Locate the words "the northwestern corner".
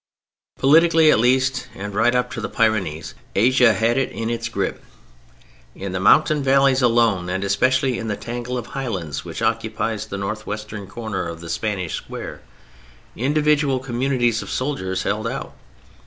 10.07-11.27